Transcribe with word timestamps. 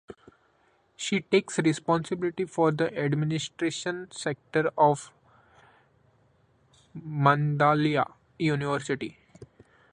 She 0.95 1.21
takes 1.21 1.59
responsibility 1.59 2.45
for 2.45 2.71
the 2.71 2.91
administration 2.97 4.07
sector 4.09 4.71
of 4.75 5.11
Mandalay 6.95 8.03
University. 8.39 9.19